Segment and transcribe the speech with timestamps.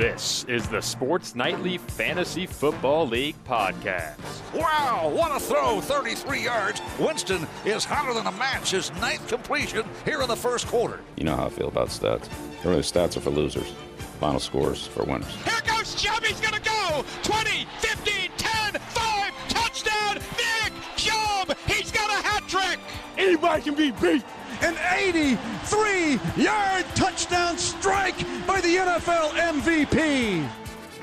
[0.00, 4.16] This is the Sports Nightly Fantasy Football League podcast.
[4.54, 5.82] Wow, what a throw!
[5.82, 6.80] 33 yards.
[6.98, 8.70] Winston is hotter than a match.
[8.70, 11.00] His ninth completion here in the first quarter.
[11.18, 12.30] You know how I feel about stats.
[12.64, 13.74] Really, stats are for losers.
[14.20, 15.34] Final scores for winners.
[15.44, 16.24] Here goes Chubb.
[16.24, 17.04] He's going to go.
[17.22, 19.32] 20, 15, 10, 5.
[19.50, 21.54] Touchdown, Nick Chubb.
[21.66, 22.78] He's got a hat trick.
[23.18, 24.24] Anybody can be beat
[24.62, 30.46] an 83 yard touchdown strike by the NFL MVP.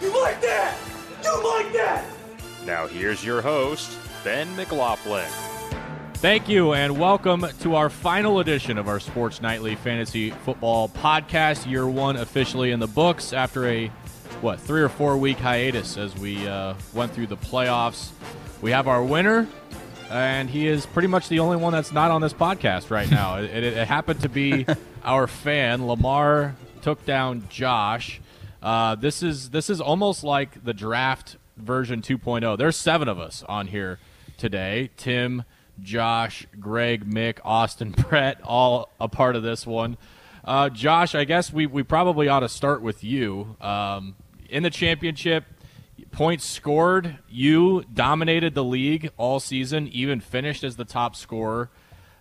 [0.01, 0.77] You like that?
[1.23, 2.05] You like that?
[2.65, 5.27] Now, here's your host, Ben McLaughlin.
[6.15, 11.69] Thank you, and welcome to our final edition of our Sports Nightly Fantasy Football Podcast.
[11.69, 13.87] Year one officially in the books after a,
[14.41, 18.11] what, three or four week hiatus as we uh, went through the playoffs.
[18.61, 19.47] We have our winner,
[20.09, 23.37] and he is pretty much the only one that's not on this podcast right now.
[23.37, 24.65] it, it, it, happened to be
[25.03, 28.21] our fan Lamar took down Josh.
[28.61, 32.57] Uh, this is this is almost like the draft version 2.0.
[32.57, 33.99] There's seven of us on here
[34.37, 34.89] today.
[34.97, 35.43] Tim,
[35.81, 39.97] Josh, Greg, Mick, Austin, Brett, all a part of this one.
[40.43, 43.57] Uh, Josh, I guess we, we probably ought to start with you.
[43.59, 44.15] Um,
[44.49, 45.43] in the championship,
[46.11, 51.69] points scored, you dominated the league all season, even finished as the top scorer.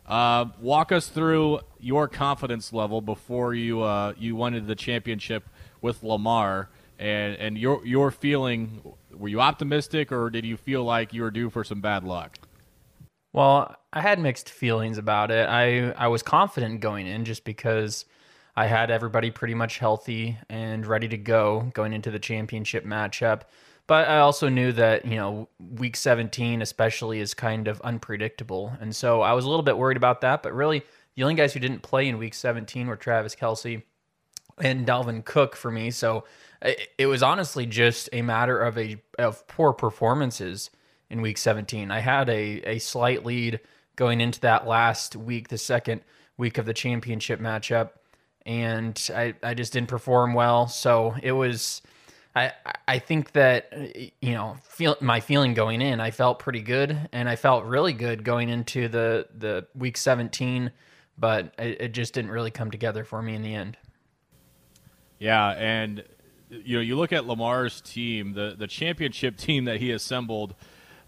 [0.07, 5.49] Uh, walk us through your confidence level before you uh, you won into the championship
[5.81, 8.83] with Lamar, and and your your feeling.
[9.13, 12.39] Were you optimistic, or did you feel like you were due for some bad luck?
[13.33, 15.49] Well, I had mixed feelings about it.
[15.49, 18.05] I I was confident going in just because
[18.55, 23.43] I had everybody pretty much healthy and ready to go going into the championship matchup.
[23.87, 28.77] But I also knew that, you know, week 17 especially is kind of unpredictable.
[28.81, 30.43] And so I was a little bit worried about that.
[30.43, 30.83] But really,
[31.15, 33.83] the only guys who didn't play in week 17 were Travis Kelce
[34.59, 35.91] and Dalvin Cook for me.
[35.91, 36.25] So
[36.99, 40.71] it was honestly just a matter of a of poor performances
[41.11, 41.91] in week 17.
[41.91, 43.61] I had a, a slight lead
[43.95, 46.03] going into that last week, the second
[46.37, 47.91] week of the championship matchup,
[48.45, 50.67] and I, I just didn't perform well.
[50.67, 51.83] So it was
[52.37, 52.53] I
[52.87, 53.87] I think that uh,
[54.21, 57.93] you know feel my feeling going in I felt pretty good and I felt really
[57.93, 60.71] good going into the the week 17
[61.19, 63.77] but it, it just didn't really come together for me in the end.
[65.19, 66.05] Yeah, and
[66.51, 70.55] you know you look at Lamar's team, the the championship team that he assembled.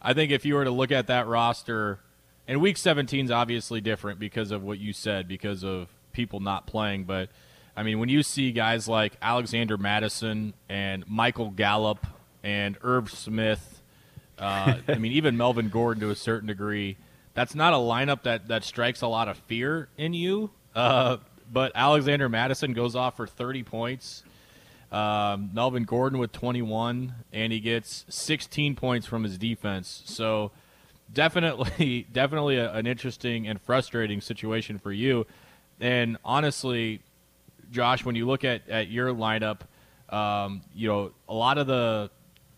[0.00, 1.98] I think if you were to look at that roster,
[2.46, 6.66] and week 17 is obviously different because of what you said, because of people not
[6.66, 7.30] playing, but
[7.78, 12.04] I mean, when you see guys like Alexander Mattison and Michael Gallup
[12.42, 13.80] and Irv Smith,
[14.36, 16.96] uh, I mean, even Melvin Gordon to a certain degree,
[17.34, 20.50] that's not a lineup that, that strikes a lot of fear in you.
[20.74, 21.18] Uh,
[21.52, 24.24] but Alexander Mattison goes off for 30 points.
[24.90, 30.02] Um, Melvin Gordon with 21, and he gets 16 points from his defense.
[30.04, 30.50] So
[31.12, 35.28] definitely, definitely a, an interesting and frustrating situation for you.
[35.80, 37.02] And honestly,
[37.70, 39.60] Josh, when you look at, at your lineup,
[40.08, 42.10] um, you know, a lot of the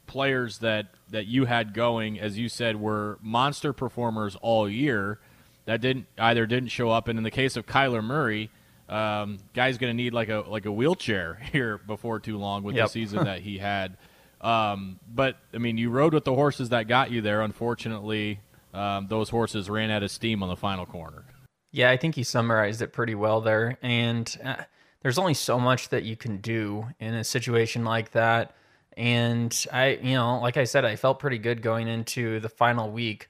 [0.07, 5.21] players that, that you had going, as you said, were monster performers all year
[5.67, 7.09] that didn't either didn't show up.
[7.09, 8.51] And in the case of Kyler Murray,
[8.89, 12.75] um, guy's going to need like a like a wheelchair here before too long with
[12.75, 12.87] yep.
[12.87, 13.97] the season that he had.
[14.41, 17.43] Um, but I mean, you rode with the horses that got you there.
[17.43, 18.41] Unfortunately,
[18.73, 21.25] um, those horses ran out of steam on the final corner.
[21.73, 23.79] Yeah, I think he summarized it pretty well there.
[23.81, 24.57] And uh,
[25.03, 28.55] there's only so much that you can do in a situation like that.
[28.97, 32.91] And I, you know, like I said, I felt pretty good going into the final
[32.91, 33.29] week.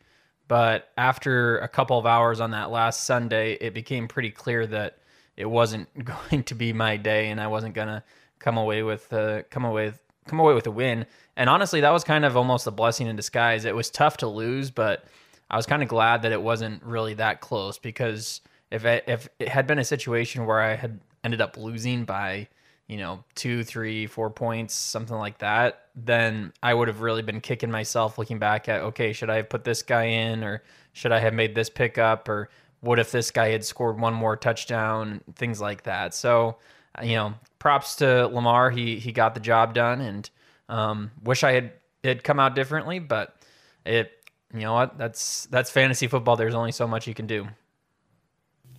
[0.48, 4.98] But after a couple of hours on that last Sunday, it became pretty clear that
[5.36, 5.88] it wasn't
[6.31, 8.02] going to be my day, and I wasn't gonna
[8.41, 11.06] come away with uh, come away with, come away with a win.
[11.37, 13.64] And honestly, that was kind of almost a blessing in disguise.
[13.64, 15.04] It was tough to lose, but
[15.50, 18.41] I was kind of glad that it wasn't really that close because
[18.72, 22.48] if I, if it had been a situation where I had ended up losing by
[22.86, 27.40] you know two three four points something like that then i would have really been
[27.40, 30.62] kicking myself looking back at okay should i have put this guy in or
[30.93, 32.49] should i have made this pickup or
[32.81, 36.14] what if this guy had scored one more touchdown things like that.
[36.14, 36.56] So
[37.02, 38.70] you know props to lamar.
[38.70, 40.28] He he got the job done and
[40.69, 43.37] um, wish i had it come out differently but
[43.84, 44.12] it
[44.52, 44.99] you know what?
[44.99, 46.34] That's that's fantasy football.
[46.37, 47.46] There's only so much you can do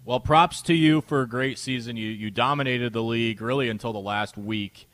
[0.05, 1.95] well, props to you for a great season.
[1.95, 4.87] You you dominated the league really until the last week,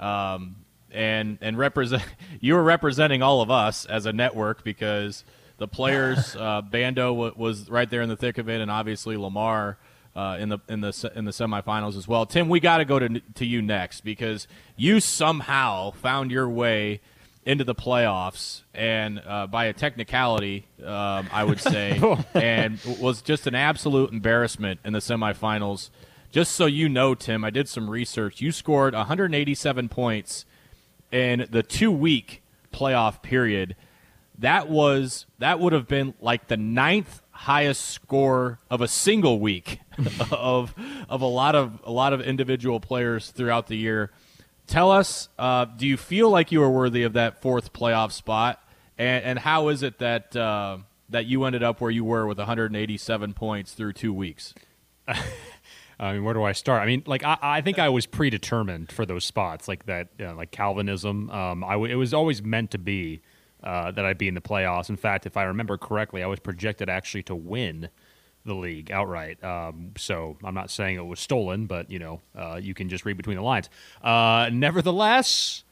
[0.00, 0.56] um,
[0.90, 2.02] and and represent
[2.40, 5.24] you were representing all of us as a network because
[5.58, 9.16] the players uh, Bando w- was right there in the thick of it, and obviously
[9.16, 9.76] Lamar
[10.16, 12.24] uh, in the in the in the semifinals as well.
[12.24, 14.46] Tim, we got to go to to you next because
[14.76, 17.00] you somehow found your way
[17.46, 22.00] into the playoffs and uh, by a technicality, um, I would say,
[22.34, 25.90] and was just an absolute embarrassment in the semifinals.
[26.30, 28.40] Just so you know, Tim, I did some research.
[28.40, 30.44] You scored 187 points
[31.12, 32.42] in the two week
[32.72, 33.76] playoff period.
[34.38, 39.80] That was that would have been like the ninth highest score of a single week
[40.30, 40.74] of
[41.08, 44.10] of a lot of a lot of individual players throughout the year.
[44.66, 48.62] Tell us, uh, do you feel like you were worthy of that fourth playoff spot,
[48.96, 50.78] and, and how is it that uh,
[51.10, 54.54] that you ended up where you were with 187 points through two weeks?
[55.98, 56.82] I mean, where do I start?
[56.82, 60.26] I mean, like I, I think I was predetermined for those spots, like that, you
[60.26, 61.30] know, like Calvinism.
[61.30, 63.20] Um, I w- it was always meant to be
[63.62, 64.88] uh, that I'd be in the playoffs.
[64.88, 67.90] In fact, if I remember correctly, I was projected actually to win
[68.44, 69.42] the league outright.
[69.42, 73.04] Um, so I'm not saying it was stolen, but you know, uh, you can just
[73.04, 73.70] read between the lines.
[74.02, 75.64] Uh, nevertheless,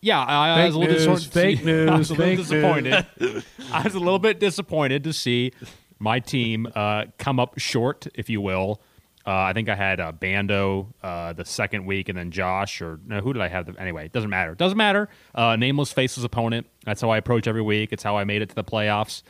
[0.00, 1.60] yeah, I, I was a little news, disappointed.
[1.60, 3.44] fake I was a news, little disappointed.
[3.72, 5.52] I was a little bit disappointed to see
[5.98, 8.80] my team uh, come up short, if you will.
[9.26, 12.98] Uh, I think I had uh, Bando uh, the second week, and then Josh, or
[13.06, 13.66] no, who did I have?
[13.66, 14.54] The, anyway, it doesn't matter.
[14.54, 15.08] Doesn't matter.
[15.34, 16.66] Uh, nameless, faceless opponent.
[16.84, 17.92] That's how I approach every week.
[17.92, 19.22] It's how I made it to the playoffs.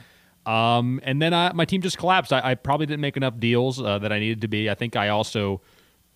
[0.49, 2.33] Um, and then I, my team just collapsed.
[2.33, 4.71] I, I probably didn't make enough deals uh, that I needed to be.
[4.71, 5.61] I think I also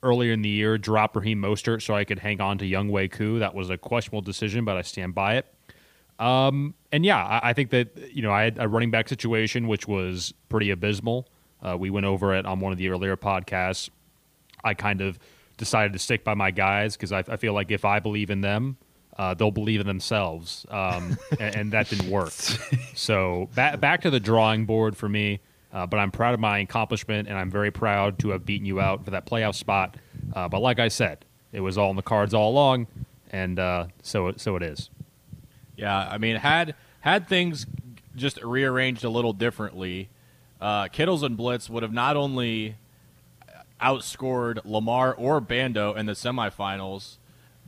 [0.02, 3.38] earlier in the year dropped Raheem Mostert so I could hang on to Younghoe Koo.
[3.40, 5.54] That was a questionable decision, but I stand by it.
[6.18, 9.68] Um, and yeah, I, I think that you know I had a running back situation
[9.68, 11.28] which was pretty abysmal.
[11.62, 13.90] Uh, we went over it on one of the earlier podcasts.
[14.64, 15.18] I kind of
[15.58, 18.40] decided to stick by my guys because I, I feel like if I believe in
[18.40, 18.78] them,
[19.18, 22.32] uh, they'll believe in themselves, um, and, and that didn't work.
[22.94, 25.40] so back back to the drawing board for me.
[25.72, 28.78] Uh, but I'm proud of my accomplishment, and I'm very proud to have beaten you
[28.78, 29.96] out for that playoff spot.
[30.34, 32.88] Uh, but like I said, it was all in the cards all along,
[33.30, 34.90] and uh, so so it is.
[35.76, 37.66] Yeah, I mean, had had things
[38.14, 40.10] just rearranged a little differently,
[40.60, 42.76] uh, Kittles and Blitz would have not only
[43.80, 47.16] outscored Lamar or Bando in the semifinals,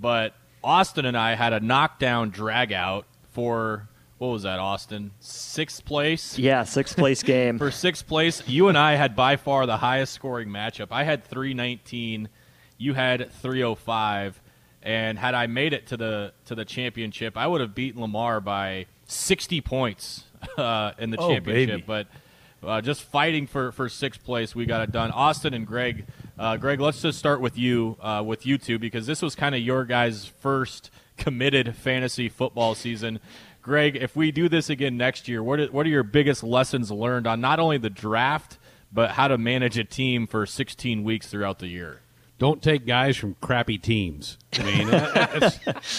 [0.01, 3.89] but Austin and I had a knockdown drag out for
[4.19, 5.11] what was that, Austin?
[5.21, 6.39] Sixth place?
[6.39, 7.59] Yeah, sixth place game.
[7.59, 10.89] for sixth place, you and I had by far the highest scoring matchup.
[10.91, 12.29] I had 319,
[12.79, 14.41] you had 305,
[14.83, 18.41] and had I made it to the to the championship, I would have beaten Lamar
[18.41, 20.25] by 60 points
[20.57, 21.69] uh, in the Oh, championship.
[21.69, 21.85] baby.
[21.87, 22.07] But
[22.67, 25.11] uh, just fighting for, for sixth place, we got it done.
[25.11, 26.07] Austin and Greg,
[26.39, 29.55] uh, Greg, let's just start with you uh, with you two because this was kind
[29.55, 33.21] of your guys' first committed fantasy football season.
[33.63, 36.91] Greg, if we do this again next year, what are, what are your biggest lessons
[36.91, 38.59] learned on not only the draft
[38.93, 42.01] but how to manage a team for 16 weeks throughout the year?
[42.39, 44.39] Don't take guys from crappy teams.
[44.59, 44.89] I mean,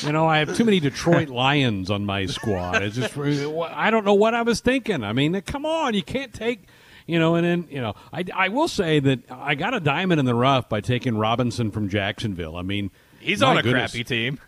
[0.02, 2.84] you know, I have too many Detroit Lions on my squad.
[2.84, 5.04] It's just, I don't know what I was thinking.
[5.04, 6.66] I mean, come on, you can't take,
[7.06, 10.20] you know, and then, you know, I, I will say that I got a diamond
[10.20, 12.56] in the rough by taking Robinson from Jacksonville.
[12.56, 13.92] I mean, He's on a goodness.
[13.92, 14.40] crappy team.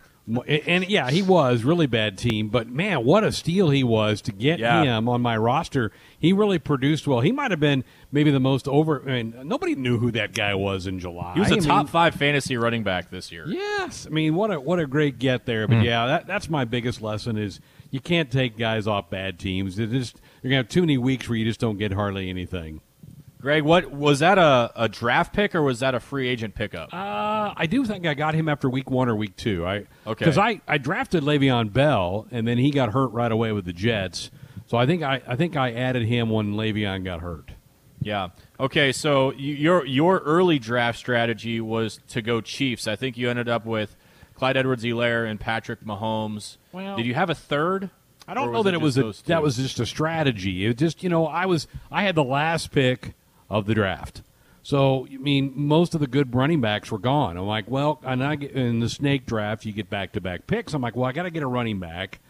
[0.46, 4.32] And, yeah, he was really bad team, but man, what a steal he was to
[4.32, 4.82] get Yeah.
[4.82, 5.90] him on my roster.
[6.18, 7.20] He really produced well.
[7.20, 7.82] He might have been
[8.12, 9.02] maybe the most over.
[9.06, 11.32] I mean, nobody knew who that guy was in July.
[11.32, 13.44] He was a I top mean, five fantasy running back this year.
[13.48, 15.66] Yes, I mean what a what a great get there.
[15.66, 15.84] But hmm.
[15.84, 17.58] yeah, that, that's my biggest lesson is
[17.90, 19.76] you can't take guys off bad teams.
[19.76, 22.80] They just you're gonna have too many weeks where you just don't get hardly anything.
[23.40, 26.92] Greg, what was that a, a draft pick or was that a free agent pickup?
[26.92, 29.64] Uh, I do think I got him after week one or week two.
[29.64, 29.76] I
[30.06, 30.24] Okay.
[30.24, 33.72] because I, I drafted Le'Veon Bell and then he got hurt right away with the
[33.72, 34.32] Jets.
[34.66, 37.52] So I think I, I think I added him when Le'Veon got hurt.
[38.00, 38.30] Yeah.
[38.58, 38.90] Okay.
[38.90, 42.88] So you, your your early draft strategy was to go Chiefs.
[42.88, 43.94] I think you ended up with
[44.34, 46.56] Clyde Edwards-Helaire and Patrick Mahomes.
[46.72, 47.90] Well- did you have a third?
[48.28, 50.66] I don't know that it was a, that was just a strategy.
[50.66, 53.14] It just you know I was I had the last pick
[53.48, 54.22] of the draft.
[54.62, 57.38] So I mean most of the good running backs were gone.
[57.38, 60.46] I'm like, well, and I get, in the snake draft you get back to back
[60.46, 60.74] picks.
[60.74, 62.20] I'm like, well, I got to get a running back.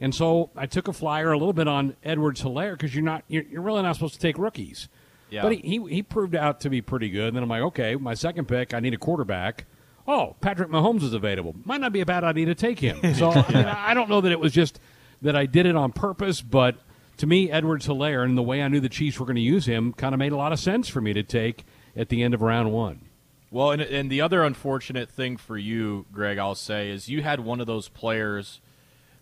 [0.00, 3.22] And so I took a flyer a little bit on Edwards Helaire because you're not
[3.28, 4.88] you're, you're really not supposed to take rookies.
[5.28, 5.42] Yeah.
[5.42, 7.28] But he, he he proved out to be pretty good.
[7.28, 9.66] And then I'm like, okay, my second pick, I need a quarterback.
[10.06, 11.54] Oh, Patrick Mahomes is available.
[11.64, 13.00] Might not be a bad idea to take him.
[13.14, 14.80] So I, mean, I don't know that it was just
[15.22, 16.76] that I did it on purpose, but
[17.18, 19.66] to me, Edwards Helaire and the way I knew the Chiefs were going to use
[19.66, 21.64] him kind of made a lot of sense for me to take
[21.96, 23.02] at the end of round one.
[23.50, 27.40] Well, and, and the other unfortunate thing for you, Greg, I'll say, is you had
[27.40, 28.60] one of those players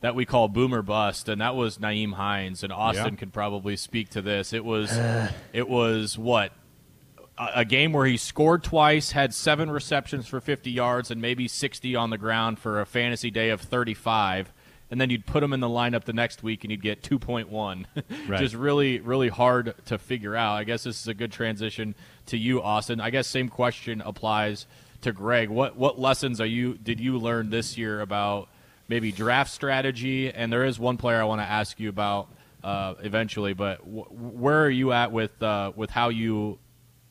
[0.00, 3.19] that we call boomer bust, and that was Nyheim Hines, and Austin Yeah.
[3.19, 4.52] could probably speak to this.
[4.52, 4.97] It was,
[5.52, 6.52] it was what
[7.38, 11.97] a game where he scored twice, had seven receptions for 50 yards, and maybe 60
[11.97, 14.52] on the ground for a fantasy day of 35.
[14.90, 17.85] And then you'd put them in the lineup the next week and you'd get 2.1.
[18.28, 18.40] Right.
[18.40, 20.54] Just really, really hard to figure out.
[20.54, 21.94] I guess this is a good transition
[22.26, 23.00] to you, Austin.
[23.00, 24.66] I guess same question applies
[25.02, 25.49] to Greg.
[25.49, 28.49] What what lessons are you did you learn this year about
[28.88, 30.30] maybe draft strategy?
[30.32, 32.28] And there is one player I want to ask you about
[32.62, 36.59] uh, eventually, but wh- where are you at with uh, with how you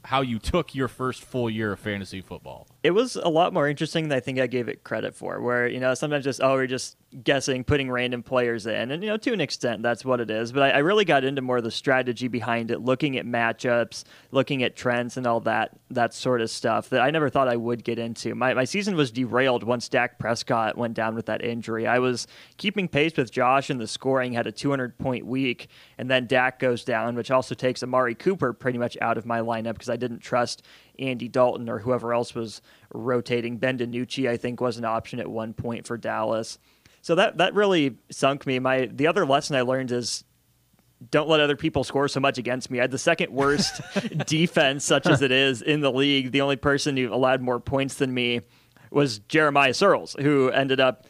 [0.05, 2.67] how you took your first full year of fantasy football?
[2.81, 5.41] It was a lot more interesting than I think I gave it credit for.
[5.41, 9.09] Where you know sometimes just oh we're just guessing, putting random players in, and you
[9.09, 10.53] know to an extent that's what it is.
[10.53, 14.05] But I, I really got into more of the strategy behind it, looking at matchups,
[14.31, 17.57] looking at trends, and all that that sort of stuff that I never thought I
[17.57, 18.33] would get into.
[18.33, 21.85] My my season was derailed once Dak Prescott went down with that injury.
[21.85, 25.67] I was keeping pace with Josh in the scoring, had a 200 point week,
[25.97, 29.41] and then Dak goes down, which also takes Amari Cooper pretty much out of my
[29.41, 30.63] lineup because I didn't trust
[30.99, 32.61] Andy Dalton or whoever else was
[32.93, 33.57] rotating.
[33.57, 36.59] Ben DiNucci, I think, was an option at one point for Dallas.
[37.01, 38.59] So that that really sunk me.
[38.59, 40.23] My the other lesson I learned is
[41.11, 42.79] don't let other people score so much against me.
[42.79, 43.81] I had the second worst
[44.27, 46.31] defense, such as it is, in the league.
[46.31, 48.41] The only person who allowed more points than me
[48.91, 51.05] was Jeremiah Searles, who ended up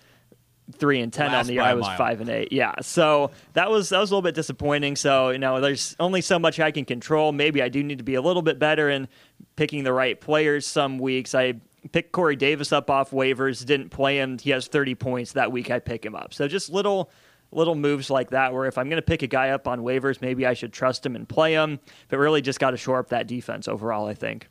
[0.73, 1.61] three and ten Last on the year.
[1.61, 1.97] I was mile.
[1.97, 2.51] five and eight.
[2.51, 4.95] Yeah, so that was that was a little bit disappointing.
[4.95, 7.31] So you know, there's only so much I can control.
[7.31, 9.07] Maybe I do need to be a little bit better in
[9.55, 10.65] picking the right players.
[10.65, 11.55] Some weeks I
[11.91, 14.37] picked Corey Davis up off waivers, didn't play him.
[14.37, 15.71] He has 30 points that week.
[15.71, 16.33] I pick him up.
[16.33, 17.09] So just little
[17.51, 20.21] little moves like that where if I'm going to pick a guy up on waivers,
[20.21, 21.79] maybe I should trust him and play him.
[22.07, 24.47] But really just got to shore up that defense overall, I think.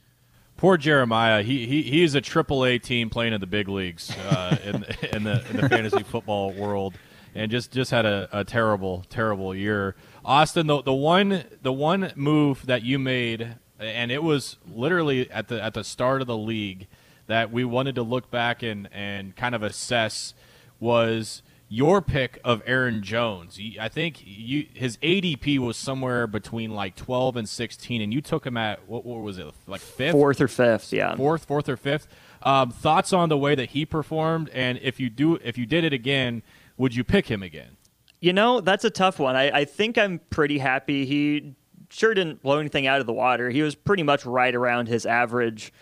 [0.58, 1.44] Poor Jeremiah.
[1.44, 5.22] He he he's a triple A team playing in the big leagues uh, in in
[5.22, 6.94] the in the fantasy football world,
[7.32, 9.94] and just just had a, a terrible terrible year.
[10.24, 15.46] Austin, the the one the one move that you made, and it was literally at
[15.46, 16.88] the at the start of the league
[17.28, 20.34] that we wanted to look back and and kind of assess
[20.80, 23.58] was your pick of Aaron Jones.
[23.78, 28.46] I think you his ADP was somewhere between like 12 and 16, and you took
[28.46, 31.14] him at what, what was it like fifth, Fourth or fifth, yeah.
[31.16, 32.08] fourth, fourth or fifth.
[32.42, 35.84] Um, thoughts on the way that he performed, and if you do, if you did
[35.84, 36.42] it again,
[36.76, 37.76] would you pick him again?
[38.20, 39.37] You know, that's a tough one.
[39.37, 41.04] I, I think I'm pretty happy.
[41.04, 41.54] He
[41.90, 43.50] sure didn't blow anything out of the water.
[43.50, 45.72] He was pretty much right around his average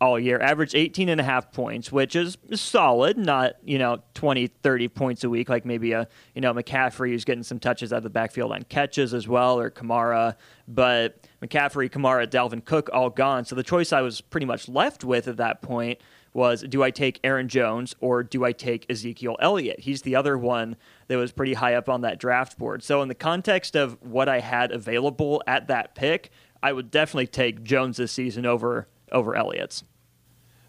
[0.00, 0.40] all year.
[0.40, 5.24] Averaged 18 and a half points, which is solid, not, you know, 20, 30 points
[5.24, 8.10] a week like maybe a, you know, McCaffrey who's getting some touches out of the
[8.10, 10.36] backfield on catches as well, or Kamara.
[10.66, 13.44] But McCaffrey, Kamara, Dalvin Cook all gone.
[13.44, 15.98] So the choice I was pretty much left with at that point
[16.32, 19.80] was do I take Aaron Jones or do I take Ezekiel Elliott?
[19.80, 20.76] He's the other one
[21.08, 22.82] that was pretty high up on that draft board.
[22.82, 26.30] So, in the context of what I had available at that pick,
[26.62, 29.84] I would definitely take Jones this season over over Elliott's.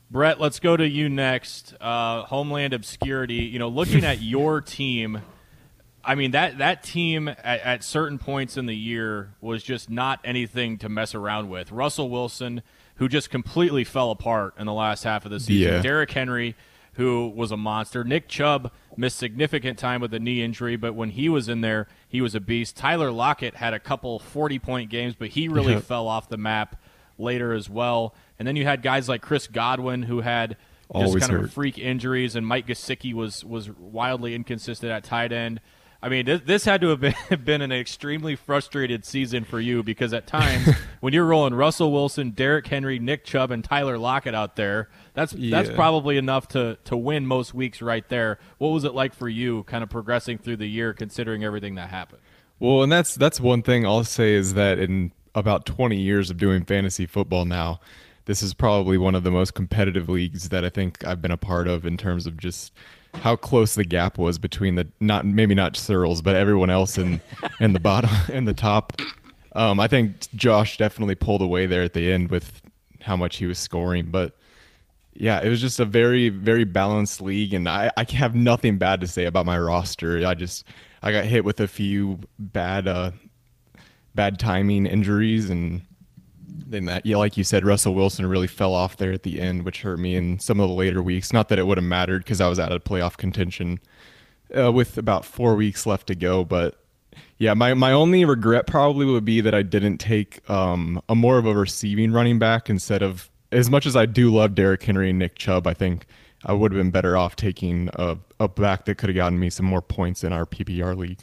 [0.09, 1.73] Brett, let's go to you next.
[1.79, 3.35] Uh, Homeland Obscurity.
[3.35, 5.21] You know, looking at your team,
[6.03, 10.19] I mean that that team at, at certain points in the year was just not
[10.25, 11.71] anything to mess around with.
[11.71, 12.61] Russell Wilson,
[12.95, 15.75] who just completely fell apart in the last half of the season.
[15.75, 15.81] Yeah.
[15.81, 16.55] Derrick Henry,
[16.95, 18.03] who was a monster.
[18.03, 21.87] Nick Chubb missed significant time with a knee injury, but when he was in there,
[22.09, 22.75] he was a beast.
[22.75, 25.83] Tyler Lockett had a couple 40 point games, but he really Yep.
[25.83, 26.75] fell off the map
[27.17, 28.13] later as well.
[28.41, 30.57] And then you had guys like Chris Godwin, who had
[30.91, 35.31] just Always kind of freak injuries, and Mike Gesicki was was wildly inconsistent at tight
[35.31, 35.61] end.
[36.01, 39.83] I mean, this, this had to have been, been an extremely frustrated season for you
[39.83, 40.67] because at times
[41.01, 45.33] when you're rolling Russell Wilson, Derrick Henry, Nick Chubb, and Tyler Lockett out there, that's
[45.37, 48.39] that's probably enough to to win most weeks right there.
[48.57, 51.91] What was it like for you, kind of progressing through the year, considering everything that
[51.91, 52.23] happened?
[52.57, 56.37] Well, and that's that's one thing I'll say is that in about 20 years of
[56.37, 57.79] doing fantasy football now,
[58.25, 61.37] this is probably one of the most competitive leagues that I think I've been a
[61.37, 62.73] part of in terms of just
[63.15, 67.21] how close the gap was between the not maybe not Searles, but everyone else in
[67.59, 68.93] in the bottom and the top.
[69.53, 72.61] Um, I think Josh definitely pulled away there at the end with
[73.01, 74.37] how much he was scoring, but
[75.13, 79.01] yeah, it was just a very, very balanced league, and I, I have nothing bad
[79.01, 80.25] to say about my roster.
[80.25, 80.63] I just
[81.03, 83.11] I got hit with a few bad uh
[84.15, 85.81] bad timing injuries, and
[86.71, 89.63] then that yeah, like you said, Russell Wilson really fell off there at the end,
[89.63, 91.33] which hurt me in some of the later weeks.
[91.33, 93.79] Not that it would have mattered because I was out of playoff contention
[94.57, 96.81] uh, with about four weeks left to go, but
[97.37, 101.37] yeah, my, my only regret probably would be that I didn't take um, a more
[101.37, 105.09] of a receiving running back instead of as much as I do love Derrick Henry
[105.09, 105.67] and Nick Chubb.
[105.67, 106.05] I think
[106.45, 109.49] I would have been better off taking a, a back that could have gotten me
[109.49, 111.19] some more points in our PPR league.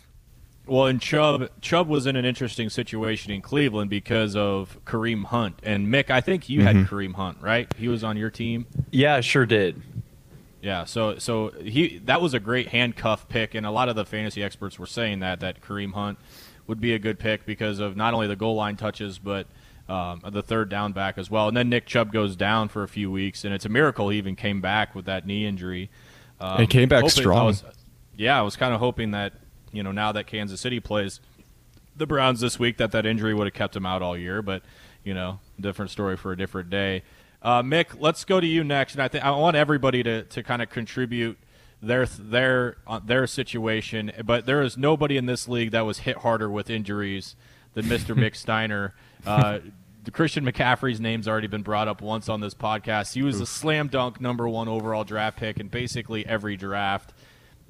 [0.68, 5.58] Well, and Chubb Chubb was in an interesting situation in Cleveland because of Kareem Hunt
[5.62, 6.10] and Mick.
[6.10, 6.88] I think you had Mhm.
[6.88, 7.72] Kareem Hunt, right?
[7.76, 8.66] He was on your team.
[8.90, 9.80] Yeah, sure did.
[10.60, 14.04] Yeah, so so he that was a great handcuff pick, and a lot of the
[14.04, 16.18] fantasy experts were saying that that Kareem Hunt
[16.66, 19.46] would be a good pick because of not only the goal line touches but
[19.88, 21.48] um, the third down back as well.
[21.48, 24.18] And then Nick Chubb goes down for a few weeks, and it's a miracle he
[24.18, 25.88] even came back with that knee injury.
[26.38, 27.38] Um, He came back strong.
[27.38, 27.64] I was-
[28.14, 29.32] yeah, I was kind of hoping that
[29.72, 31.20] you know now that Kansas City plays
[31.96, 34.62] the Browns this week that that injury would have kept him out all year, but
[35.04, 37.02] you know, different story for a different day.
[37.42, 40.42] Uh, Mick, let's go to you next, and I think I want everybody to, to
[40.42, 41.38] kind of contribute
[41.80, 46.18] their their uh, their situation, but there is nobody in this league that was hit
[46.18, 47.36] harder with injuries
[47.74, 48.16] than Mr.
[48.18, 48.94] Mick Steiner.
[49.24, 49.60] Uh,
[50.04, 53.12] the Christian McCaffrey's name's already been brought up once on this podcast.
[53.12, 57.12] He was a slam dunk number one overall draft pick in basically every draft.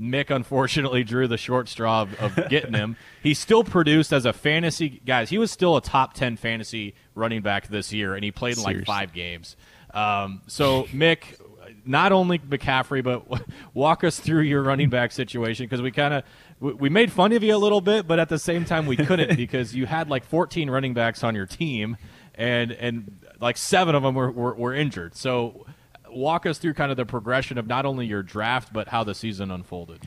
[0.01, 2.97] Mick unfortunately drew the short straw of, of getting him.
[3.23, 5.31] He still produced as a fantasy guys.
[5.31, 8.63] He was still a top ten fantasy running back this year, and he played in
[8.63, 9.57] like five games.
[9.93, 11.41] Um, so Mick,
[11.85, 13.43] not only McCaffrey, but
[13.75, 16.25] walk us through your running back situation because we kind of
[16.61, 18.97] we, we made fun of you a little bit, but at the same time we
[18.97, 21.97] couldn't because you had like 14 running backs on your team,
[22.35, 25.17] and and like seven of them were, were, were injured.
[25.17, 25.67] So
[26.11, 29.15] walk us through kind of the progression of not only your draft but how the
[29.15, 30.07] season unfolded.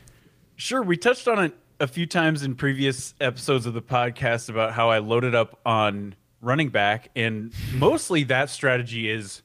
[0.56, 4.72] Sure, we touched on it a few times in previous episodes of the podcast about
[4.72, 9.42] how I loaded up on running back, and mostly that strategy is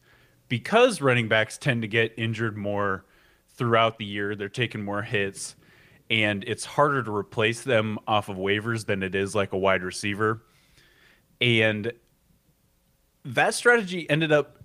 [0.49, 3.05] because running backs tend to get injured more
[3.55, 5.55] throughout the year, they're taking more hits,
[6.09, 9.83] and it's harder to replace them off of waivers than it is like a wide
[9.83, 10.43] receiver.
[11.41, 11.91] And
[13.25, 14.56] that strategy ended up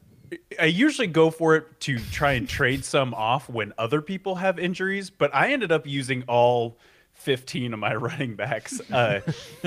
[0.60, 4.58] I usually go for it to try and trade some off when other people have
[4.58, 6.78] injuries, but I ended up using all
[7.14, 8.80] 15 of my running backs.
[8.90, 9.20] Uh,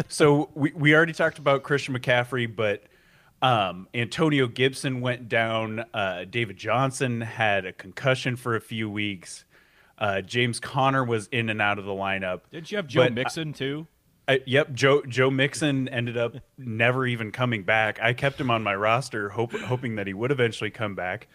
[0.08, 2.84] so we, we already talked about Christian McCaffrey, but
[3.42, 5.86] um, Antonio Gibson went down.
[5.94, 9.46] Uh, David Johnson had a concussion for a few weeks.
[9.98, 12.42] Uh, James Conner was in and out of the lineup.
[12.52, 13.88] Did you have Joe But, Mixon too?
[14.28, 18.00] I, yep, Joe Joe Mixon ended up never even coming back.
[18.02, 21.28] I kept him on my roster, hope, hoping that he would eventually come back.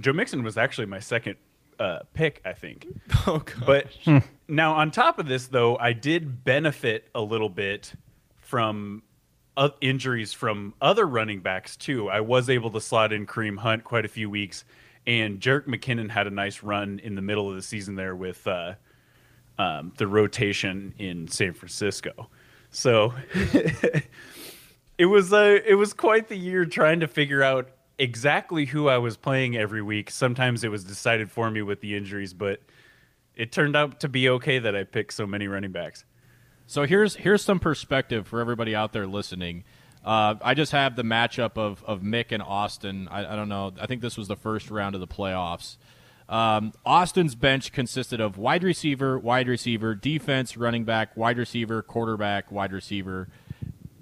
[0.00, 1.36] Joe Mixon was actually my second
[1.78, 2.86] uh, pick, I think.
[3.26, 3.42] Oh.
[3.64, 3.86] But
[4.48, 7.94] now, on top of this, though, I did benefit a little bit
[8.36, 9.02] from
[9.56, 12.10] uh, injuries from other running backs too.
[12.10, 14.64] I was able to slot in Kareem Hunt quite a few weeks,
[15.06, 18.46] and Jerick McKinnon had a nice run in the middle of the season there with.
[18.46, 18.74] Uh,
[19.58, 22.28] um, the rotation in San Francisco.
[22.70, 23.14] So
[24.98, 28.98] it was uh, it was quite the year trying to figure out exactly who I
[28.98, 30.10] was playing every week.
[30.10, 32.60] Sometimes it was decided for me with the injuries, but
[33.36, 36.04] it turned out to be okay that I picked so many running backs.
[36.66, 39.64] So here's here's some perspective for everybody out there listening.
[40.04, 43.08] Uh, I just have the matchup of, of Mick and Austin.
[43.08, 43.72] I, I don't know.
[43.80, 45.78] I think this was the first round of the playoffs.
[46.28, 52.50] Um, Austin's bench consisted of wide receiver, wide receiver, defense, running back, wide receiver, quarterback,
[52.50, 53.28] wide receiver.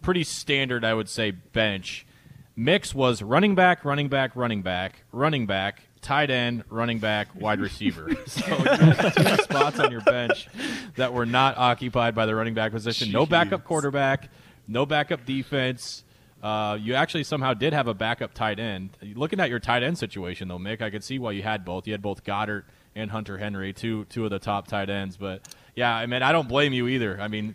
[0.02, 2.06] Pretty standard, I would say, bench.
[2.54, 7.60] Mick's was running back, running back, running back, running back, tight end, running back, wide
[7.60, 8.10] receiver.
[8.26, 10.48] so two spots on your bench
[10.96, 13.10] that were not occupied by the running back position.
[13.10, 14.28] No backup quarterback,
[14.68, 16.04] no backup defense.
[16.42, 18.96] Uh, you actually somehow did have a backup tight end.
[19.14, 21.86] Looking at your tight end situation, though, Mick, I could see why you had both.
[21.86, 22.64] You had both Goedert
[22.96, 25.16] and Hunter Henry, two two of the top tight ends.
[25.16, 27.20] But yeah, I mean, I don't blame you either.
[27.20, 27.54] I mean,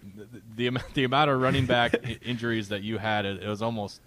[0.56, 1.96] the the, the amount of running back
[2.26, 4.00] injuries that you had, it, it was almost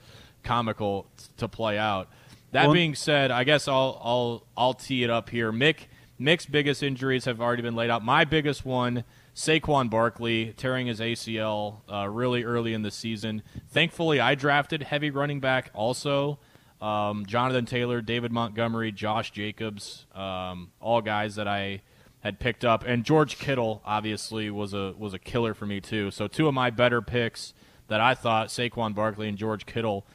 [0.43, 2.09] comical t- to play out.
[2.53, 5.53] That Well- being said, I guess I'll I'll I'll tee it up here.
[5.53, 5.87] Mick
[6.19, 8.03] Mick's biggest injuries have already been laid out.
[8.05, 9.05] My biggest one,
[9.41, 13.43] Saquon Barkley tearing his ACL uh, really early in the season.
[13.71, 16.39] Thankfully, I drafted heavy running back also.
[16.79, 21.81] Um, Jonathan Taylor, David Montgomery, Josh Jacobs, um, all guys that I
[22.21, 26.11] had picked up, and George Kittle obviously was a was a killer for me too.
[26.11, 27.55] So two of my better picks
[27.89, 30.07] that I thought Saquon Barkley and George Kittle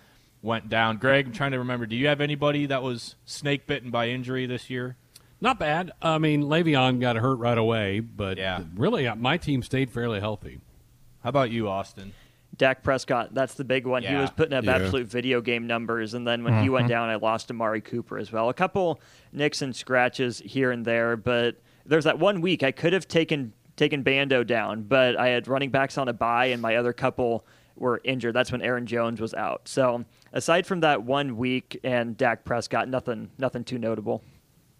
[0.44, 0.98] went down.
[0.98, 1.88] Greg, I'm trying to remember.
[1.88, 4.98] Do you have anybody that was snake bitten by injury this year?
[5.46, 5.92] Not bad.
[6.02, 8.64] I mean, Le'Veon got hurt right away, but Yeah.
[8.76, 10.60] really, uh, my team stayed fairly healthy.
[11.22, 12.14] How about you, Austin?
[12.58, 14.02] Dak Prescott, that's the big one.
[14.02, 14.74] He was putting up Yeah.
[14.74, 18.32] absolute video game numbers, and then when he went down, I lost Amari Cooper as
[18.32, 18.50] well.
[18.50, 19.00] A couple
[19.32, 23.54] nicks and scratches here and there, but there's that one week I could have taken
[23.76, 27.46] taken Bando down, but I had running backs on a bye, and my other couple
[27.76, 28.34] were injured.
[28.34, 29.68] That's when Aaron Jones was out.
[29.68, 34.24] So aside from that one week and Dak Prescott, nothing nothing too notable.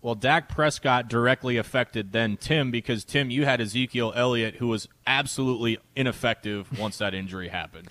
[0.06, 4.88] Well, Dak Prescott directly affected then Tim because Tim, you had Ezekiel Elliott who was
[5.08, 7.88] absolutely ineffective once that injury happened.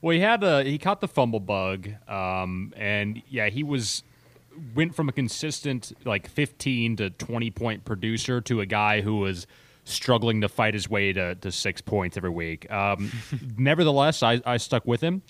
[0.00, 4.02] Well, he had a he caught the fumble bug, um, and yeah, he was
[4.74, 9.46] went from a consistent like 15 to 20 point producer to a guy who was
[9.84, 12.72] struggling to fight his way to, to six points every week.
[12.72, 13.12] Um,
[13.58, 15.20] nevertheless, I, I stuck with him.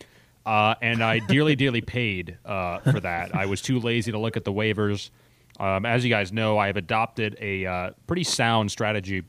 [0.47, 3.35] Uh, and I dearly, dearly paid uh, for that.
[3.35, 5.11] I was too lazy to look at the waivers.
[5.59, 9.25] Um, as you guys know, I have adopted a uh, pretty sound strategy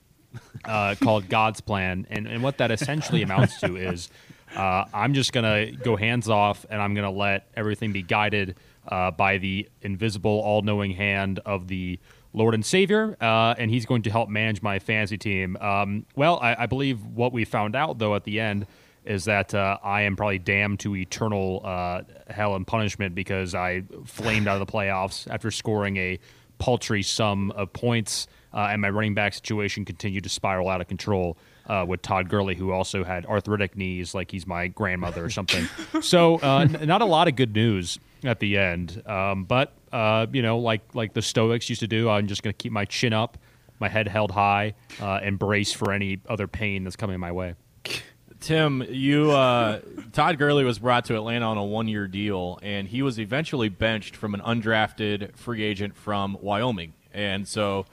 [0.65, 4.09] uh, called God's Plan, and, and what that essentially amounts to is
[4.55, 9.11] uh, I'm just gonna go hands off, and I'm gonna let everything be guided uh,
[9.11, 11.99] by the invisible, all-knowing hand of the
[12.33, 15.57] Lord and Savior, uh, and He's going to help manage my fantasy team.
[15.57, 18.67] Um, well, I, I, believe what we found out though at the end
[19.05, 23.83] is that uh, I am probably damned to eternal uh, hell and punishment because I
[24.05, 26.19] flamed out of the playoffs after scoring a
[26.57, 30.87] paltry sum of points, uh, and my running back situation continued to spiral out of
[30.87, 31.37] control.
[31.67, 35.67] Uh, with Todd Gurley, who also had arthritic knees, like he's my grandmother or something.
[36.01, 39.03] so, uh, n- not a lot of good news at the end.
[39.05, 42.55] Um, but uh, you know, like like the Stoics used to do, I'm just going
[42.55, 43.37] to keep my chin up,
[43.79, 47.53] my head held high, and brace for any other pain that's coming my way.
[48.39, 49.81] Tim, you uh,
[50.13, 54.15] Todd Gurley was brought to Atlanta on a one-year deal, and he was eventually benched
[54.15, 57.85] from an undrafted free agent from Wyoming, and so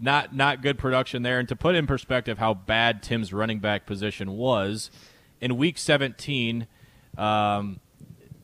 [0.00, 1.38] not not good production there.
[1.38, 4.90] And to put in perspective how bad Tim's running back position was
[5.40, 6.66] in Week 17,
[7.16, 7.78] um,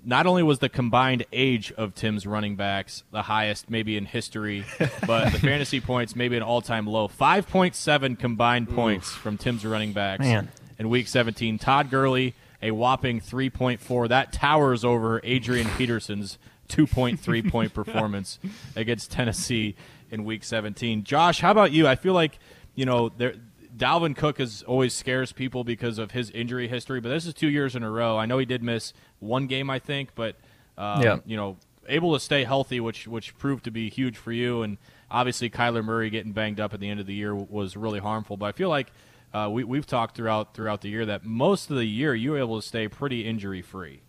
[0.04, 4.64] not only was the combined age of Tim's running backs the highest maybe in history,
[5.06, 7.08] but the fantasy points maybe an all-time low.
[7.08, 10.20] 5.7 combined points from Tim's running backs.
[10.20, 11.58] Man in Week 17.
[11.58, 14.08] Todd Gurley, a whopping 3.4.
[14.08, 16.38] That towers over Adrian Peterson's
[16.68, 18.38] 2.3 point performance
[18.76, 19.74] against Tennessee
[20.10, 21.04] in Week 17.
[21.04, 21.86] Josh, how about you?
[21.86, 22.38] I feel like
[22.74, 23.34] you know there.
[23.76, 27.48] Dalvin Cook is always scares people because of his injury history, but this is two
[27.48, 28.18] years in a row.
[28.18, 30.34] I know he did miss one game, I think, but
[30.76, 31.18] um, yeah.
[31.24, 34.62] you know, able to stay healthy, which which proved to be huge for you.
[34.62, 34.78] And
[35.10, 38.36] obviously, Kyler Murray getting banged up at the end of the year was really harmful.
[38.36, 38.90] But I feel like
[39.32, 42.38] uh, we, we've talked throughout throughout the year that most of the year you were
[42.38, 44.02] able to stay pretty injury free.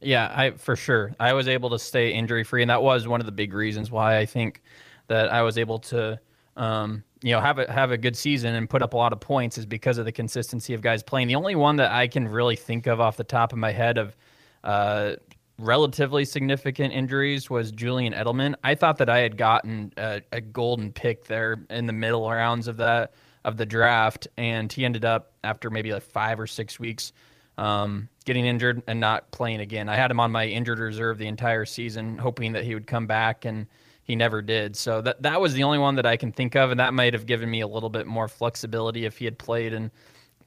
[0.00, 3.20] Yeah, I for sure I was able to stay injury free, and that was one
[3.20, 4.62] of the big reasons why I think
[5.08, 6.20] that I was able to,
[6.56, 9.20] um, you know, have a have a good season and put up a lot of
[9.20, 11.28] points is because of the consistency of guys playing.
[11.28, 13.96] The only one that I can really think of off the top of my head
[13.96, 14.16] of
[14.64, 15.14] uh,
[15.58, 18.54] relatively significant injuries was Julian Edelman.
[18.64, 22.68] I thought that I had gotten a, a golden pick there in the middle rounds
[22.68, 26.78] of that of the draft, and he ended up after maybe like five or six
[26.78, 27.12] weeks
[27.58, 29.88] um, getting injured and not playing again.
[29.88, 33.06] I had him on my injured reserve the entire season, hoping that he would come
[33.06, 33.66] back, and
[34.04, 34.76] he never did.
[34.76, 37.12] So that that was the only one that I can think of, and that might
[37.12, 39.90] have given me a little bit more flexibility if he had played and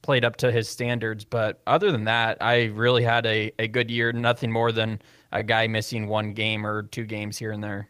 [0.01, 1.25] played up to his standards.
[1.25, 4.11] But other than that, I really had a, a good year.
[4.11, 7.89] Nothing more than a guy missing one game or two games here and there.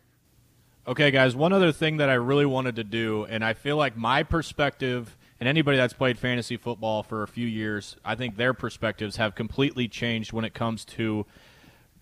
[0.88, 3.98] Okay, guys, one other thing that I really wanted to do, and I feel like
[3.98, 8.54] my perspective and anybody that's played fantasy football for a few years, I think their
[8.54, 11.26] perspectives have completely changed when it comes to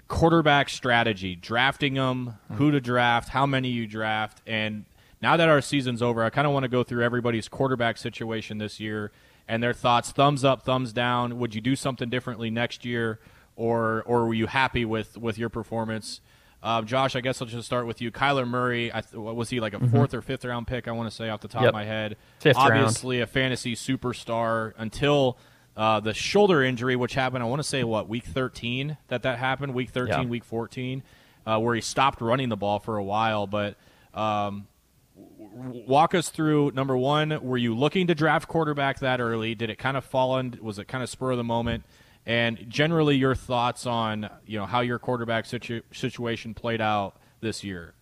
[0.09, 2.55] quarterback strategy, drafting them, hmm.
[2.55, 4.83] who to draft, how many you draft, and
[5.21, 8.57] now that our season's over, I kind of want to go through everybody's quarterback situation
[8.57, 9.13] this year
[9.47, 10.11] and their thoughts.
[10.11, 11.39] Thumbs up, thumbs down.
[11.39, 13.21] Would you do something differently next year,
[13.55, 16.19] or or were you happy with with your performance?
[16.63, 18.09] Uh, Josh, I guess I'll just start with you.
[18.09, 20.15] Kyler Murray, th- was he like a 4th mm-hmm.
[20.15, 20.87] or fifth round pick?
[20.87, 21.69] I want to say off the top yep.
[21.69, 22.15] of my head.
[22.39, 23.29] Fifth Obviously, round.
[23.29, 25.37] a fantasy superstar until
[25.75, 27.43] uh, the shoulder injury, which happened.
[27.43, 29.73] I want to say what week 13 that that happened.
[29.73, 30.25] Week 13, yeah.
[30.25, 31.03] week 14,
[31.45, 33.45] uh, where he stopped running the ball for a while.
[33.45, 33.75] But
[34.13, 34.67] um,
[35.15, 37.43] walk us through number one.
[37.43, 39.53] Were you looking to draft quarterback that early?
[39.53, 40.57] Did it kind of fall in?
[40.61, 41.83] Was it kind of spur of the moment?
[42.25, 47.63] And generally your thoughts on you know how your quarterback situ- situation played out this
[47.63, 47.93] year.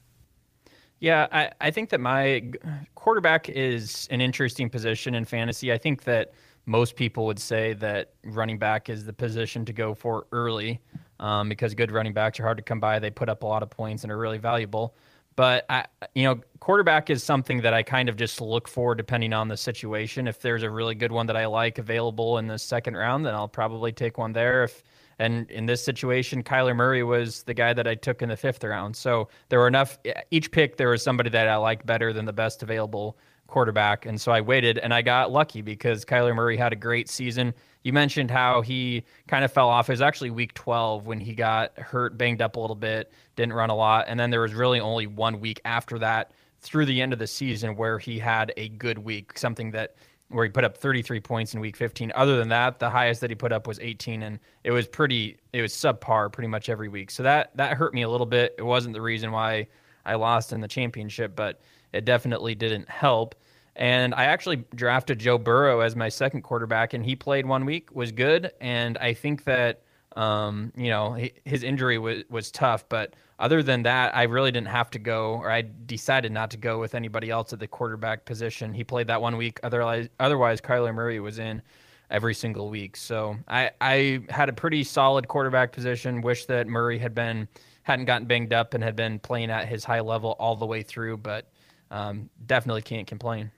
[0.99, 2.51] Yeah, I, I think that my
[2.93, 5.73] quarterback is an interesting position in fantasy.
[5.73, 6.33] I think that
[6.67, 10.79] most people would say that running back is the position to go for early
[11.19, 12.99] um, because good running backs are hard to come by.
[12.99, 14.95] They put up a lot of points and are really valuable.
[15.35, 19.33] But I, you know, quarterback is something that I kind of just look for depending
[19.33, 20.27] on the situation.
[20.27, 23.33] If there's a really good one that I like available in the second round, then
[23.33, 24.63] I'll probably take one there.
[24.65, 24.83] If
[25.19, 28.63] and in this situation, Kyler Murray was the guy that I took in the fifth
[28.63, 28.95] round.
[28.95, 29.99] So there were enough.
[30.31, 34.19] Each pick, there was somebody that I liked better than the best available quarterback, and
[34.19, 37.53] so I waited and I got lucky because Kyler Murray had a great season.
[37.83, 39.89] You mentioned how he kind of fell off.
[39.89, 43.53] It was actually week 12 when he got hurt, banged up a little bit, didn't
[43.53, 44.05] run a lot.
[44.07, 47.27] And then there was really only one week after that through the end of the
[47.27, 49.95] season where he had a good week, something that
[50.29, 52.11] where he put up 33 points in week 15.
[52.15, 55.37] Other than that, the highest that he put up was 18 and it was pretty
[55.53, 57.11] it was subpar pretty much every week.
[57.11, 58.55] So that that hurt me a little bit.
[58.57, 59.67] It wasn't the reason why
[60.05, 61.61] I lost in the championship, but
[61.93, 63.35] it definitely didn't help.
[63.75, 67.89] And I actually drafted Joe Burrow as my second quarterback, and he played one week,
[67.95, 68.51] was good.
[68.59, 69.81] And I think that,
[70.15, 72.87] um, you know, his injury was, was tough.
[72.89, 76.57] But other than that, I really didn't have to go, or I decided not to
[76.57, 78.73] go with anybody else at the quarterback position.
[78.73, 79.59] He played that one week.
[79.63, 81.61] Otherwise, otherwise Kyler Murray was in
[82.09, 82.97] every single week.
[82.97, 86.21] So I, I had a pretty solid quarterback position.
[86.21, 87.47] Wish that Murray had been
[87.83, 90.83] hadn't gotten banged up and had been playing at his high level all the way
[90.83, 91.49] through, but
[91.89, 93.49] um, definitely can't complain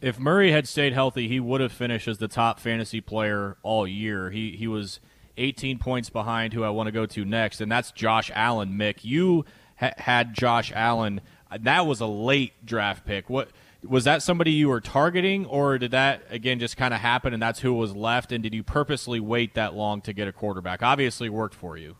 [0.00, 3.86] if Murray had stayed healthy, he would have finished as the top fantasy player all
[3.86, 4.30] year.
[4.30, 5.00] He he was
[5.36, 8.70] 18 points behind who I want to go to next, and that's Josh Allen.
[8.70, 9.44] Mick, you
[9.78, 11.20] ha- had Josh Allen.
[11.60, 13.28] That was a late draft pick.
[13.30, 13.50] What
[13.86, 14.22] was that?
[14.22, 17.72] Somebody you were targeting, or did that again just kind of happen, and that's who
[17.72, 18.32] was left?
[18.32, 20.82] And did you purposely wait that long to get a quarterback?
[20.82, 21.96] Obviously, worked for you.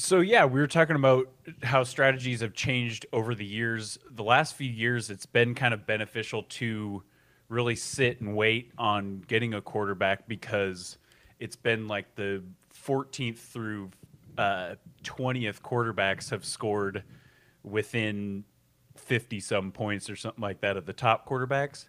[0.00, 1.28] So yeah, we were talking about
[1.62, 3.98] how strategies have changed over the years.
[4.10, 7.02] The last few years, it's been kind of beneficial to
[7.50, 10.96] really sit and wait on getting a quarterback because
[11.38, 12.42] it's been like the
[12.74, 13.90] 14th through
[14.38, 17.04] uh, 20th quarterbacks have scored
[17.62, 18.44] within
[18.96, 21.88] 50 some points or something like that of the top quarterbacks.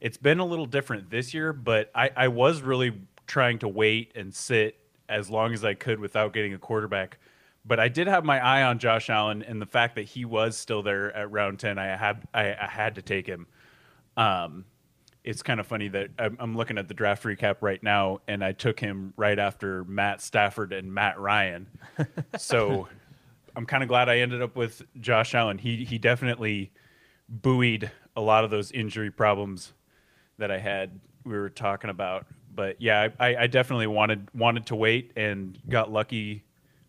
[0.00, 2.94] It's been a little different this year, but I, I was really
[3.26, 7.18] trying to wait and sit as long as I could without getting a quarterback
[7.64, 10.56] but I did have my eye on Josh Allen, and the fact that he was
[10.56, 13.46] still there at round ten, I had I, I had to take him.
[14.16, 14.64] Um,
[15.24, 18.44] it's kind of funny that I'm, I'm, looking at the draft recap right now, and
[18.44, 21.68] I took him right after Matt Stafford and Matt Ryan.
[22.36, 22.88] so
[23.54, 25.58] I'm kind of glad I ended up with Josh Allen.
[25.58, 26.72] He he definitely
[27.28, 29.72] buoyed a lot of those injury problems
[30.38, 30.98] that I had.
[31.24, 35.92] We were talking about, but yeah, I, I definitely wanted wanted to wait and got
[35.92, 36.42] lucky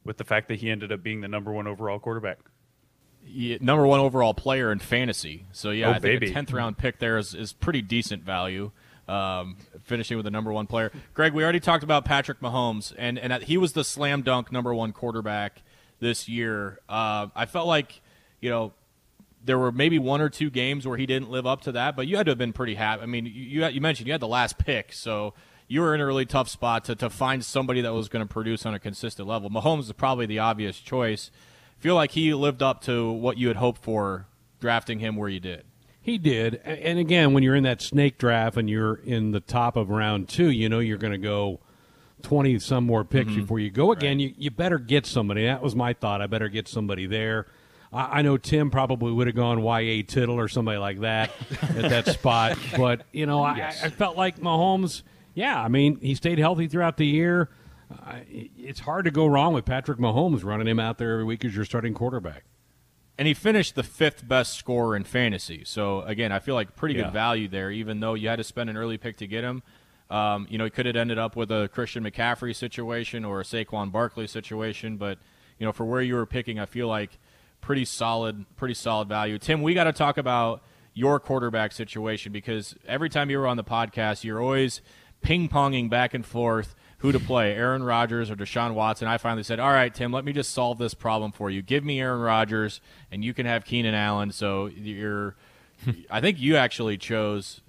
[0.03, 2.39] with the fact that he ended up being the number one overall quarterback.
[3.25, 5.45] Yeah, number one overall player in fantasy.
[5.51, 6.29] So yeah, oh, I think baby.
[6.29, 8.71] a tenth round pick there is, is pretty decent value.
[9.07, 10.89] Um, finishing with the number one player.
[11.13, 14.73] Greg, we already talked about Patrick Mahomes, and and he was the slam dunk number
[14.73, 15.61] one quarterback
[15.99, 16.79] this year.
[16.87, 18.01] Uh, I felt like
[18.39, 18.71] you know
[19.43, 22.07] there were maybe one or two games where he didn't live up to that, but
[22.07, 23.03] you had to have been pretty happy.
[23.03, 25.33] I mean, you you mentioned you had the last pick, so
[25.73, 28.31] you were in a really tough spot to, to find somebody that was going to
[28.31, 29.49] produce on a consistent level.
[29.49, 31.31] Mahomes is probably the obvious choice.
[31.79, 34.27] Feel like he lived up to what you had hoped for
[34.59, 35.63] drafting him where you did.
[35.99, 36.61] He did.
[36.63, 40.29] And again, when you're in that snake draft and you're in the top of round
[40.29, 41.59] two, you know you're going to go
[42.21, 43.41] 20 some more picks mm-hmm.
[43.41, 44.17] before you go again.
[44.17, 44.27] Right.
[44.27, 45.45] You, you better get somebody.
[45.45, 46.21] That was my thought.
[46.21, 47.47] I better get somebody there.
[47.91, 50.03] I, I know Tim probably would have gone Y.A.
[50.03, 51.31] Tittle or somebody like that
[51.63, 52.59] at that spot.
[52.77, 53.81] But, you know, yes.
[53.81, 55.01] I, I felt like Mahomes–
[55.33, 57.49] yeah, I mean, he stayed healthy throughout the year.
[57.91, 61.45] Uh, it's hard to go wrong with Patrick Mahomes running him out there every week
[61.45, 62.43] as your starting quarterback.
[63.17, 65.63] And he finished the fifth best scorer in fantasy.
[65.65, 68.71] So again, I feel like pretty good value there, even though you had to spend
[68.71, 69.61] an early pick to get him.
[70.09, 73.43] Um, you know, he could have ended up with a Christian McCaffrey situation or a
[73.43, 75.19] Saquon Barkley situation, but
[75.59, 77.19] you know, for where you were picking, I feel like
[77.61, 79.37] pretty solid, pretty solid value.
[79.37, 83.57] Tim, we got to talk about your quarterback situation because every time you were on
[83.57, 84.81] the podcast, you're always
[85.23, 89.09] ping ponging back and forth who to play, Aaron Rodgers or Deshaun Watson.
[89.09, 91.61] I finally said, "All right, Tim, let me just solve this problem for you.
[91.61, 92.79] Give me Aaron Rodgers,
[93.11, 95.35] and you can have Keenan Allen." So you're,
[96.09, 97.59] I think you actually chose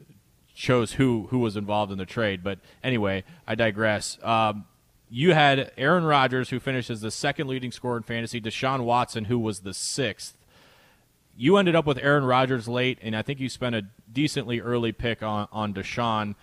[0.55, 2.45] chose who who was involved in the trade.
[2.45, 4.19] But anyway, I digress.
[4.23, 4.67] Um,
[5.11, 8.41] you had Aaron Rodgers, who finishes the second leading scorer in fantasy.
[8.41, 10.37] Deshaun Watson, who was the sixth.
[11.37, 14.93] You ended up with Aaron Rodgers late, and I think you spent a decently early
[14.93, 16.37] pick on on Deshaun.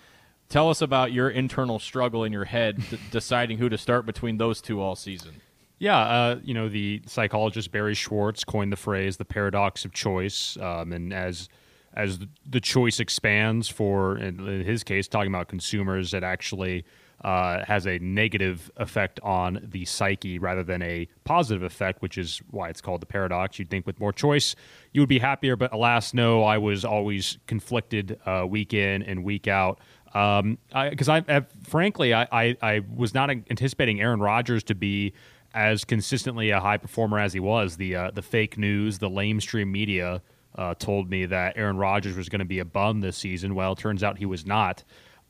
[0.51, 4.61] Tell us about your internal struggle in your head deciding who to start between those
[4.61, 5.31] two all season.
[5.79, 10.57] Yeah, uh, you know, the psychologist Barry Schwartz coined the phrase "the paradox of choice,"
[10.57, 11.47] um, and as
[11.93, 16.85] as the choice expands for, in his case, talking about consumers, it actually
[17.23, 22.41] uh, has a negative effect on the psyche rather than a positive effect, which is
[22.49, 23.59] why it's called the paradox.
[23.59, 24.55] You'd think with more choice,
[24.91, 26.43] you would be happier, but alas, no.
[26.43, 29.79] I was always conflicted uh, week in and week out
[30.13, 35.13] because I, I, I, frankly, I, I, I was not anticipating Aaron Rodgers to be
[35.53, 37.77] as consistently a high performer as he was.
[37.77, 40.21] The uh, the fake news, the lamestream media
[40.55, 43.55] uh, told me that Aaron Rodgers was going to be a bum this season.
[43.55, 44.83] Well, it turns out he was not.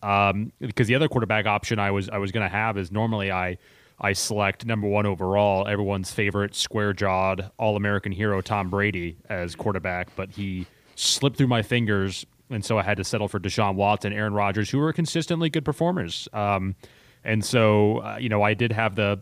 [0.03, 3.31] Um, because the other quarterback option I was I was going to have is normally
[3.31, 3.57] I
[3.99, 9.55] I select number one overall, everyone's favorite square jawed All American hero Tom Brady as
[9.55, 10.65] quarterback, but he
[10.95, 14.69] slipped through my fingers, and so I had to settle for Deshaun Watson, Aaron Rodgers,
[14.69, 16.27] who were consistently good performers.
[16.33, 16.75] Um,
[17.23, 19.21] and so, uh, you know, I did have the,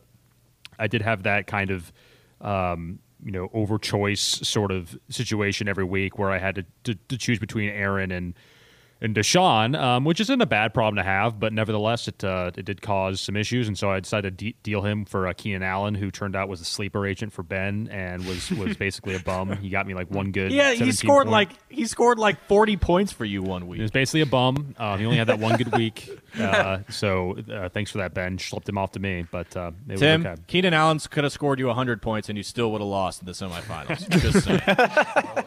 [0.77, 1.91] I did have that kind of,
[2.41, 6.95] um, you know, over choice sort of situation every week where I had to, to,
[7.09, 8.33] to choose between Aaron and
[9.01, 12.65] and Deshaun, um, which isn't a bad problem to have, but nevertheless, it uh, it
[12.65, 15.63] did cause some issues, and so I decided to de- deal him for uh, Keenan
[15.63, 19.19] Allen, who turned out was a sleeper agent for Ben and was was basically a
[19.19, 19.55] bum.
[19.57, 20.51] He got me like one good.
[20.51, 23.77] Yeah, he scored point- like he scored like forty points for you one week.
[23.77, 23.81] He week.
[23.83, 24.75] was basically a bum.
[24.77, 28.37] Uh, he only had that one good week, uh, so uh, thanks for that, Ben.
[28.37, 30.41] Slipped him off to me, but uh, it Tim, was okay.
[30.47, 33.25] Keenan Allen could have scored you hundred points and you still would have lost in
[33.27, 34.09] the semifinals.
[34.21, 34.59] Just saying.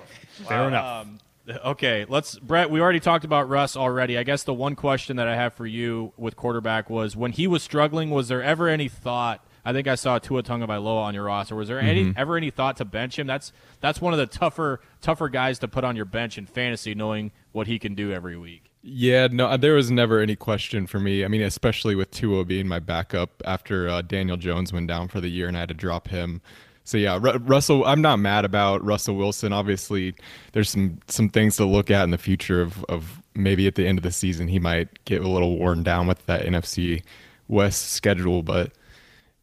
[0.49, 1.07] Fair enough.
[1.07, 1.19] Um,
[1.65, 2.71] okay, let's Brett.
[2.71, 4.17] We already talked about Russ already.
[4.19, 7.47] I guess the one question that I have for you with quarterback was when he
[7.47, 8.11] was struggling.
[8.11, 9.45] Was there ever any thought?
[9.65, 11.55] I think I saw Tua Tagovailoa on your roster.
[11.55, 12.15] Was there any Mhm.
[12.17, 13.27] ever any thought to bench him?
[13.27, 16.95] That's that's one of the tougher tougher guys to put on your bench in fantasy,
[16.95, 18.65] knowing what he can do every week.
[18.83, 21.25] Yeah, no, there was never any question for me.
[21.25, 25.21] I mean, especially with Tua being my backup after uh, Daniel Jones went down for
[25.21, 26.41] the year and I had to drop him.
[26.85, 29.53] So yeah, Ru- Russell, I'm not mad about Russell Wilson.
[29.53, 30.15] Obviously,
[30.53, 33.87] there's some some things to look at in the future of of maybe at the
[33.87, 37.03] end of the season he might get a little worn down with that NFC
[37.49, 38.73] West schedule, but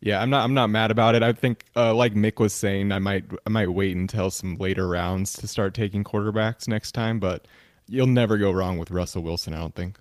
[0.02, 1.24] yeah, I'm not I'm not mad about it.
[1.24, 4.88] I think uh, like Mick was saying, I might I might wait until some later
[4.88, 7.46] rounds to start taking quarterbacks next time, but
[7.88, 10.00] you'll never go wrong with Russell Wilson, I don't think.